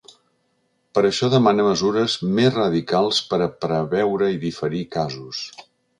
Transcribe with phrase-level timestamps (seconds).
[0.97, 5.45] Per això demana mesures més ‘radicals’ per a ‘preveure i diferir’ casos.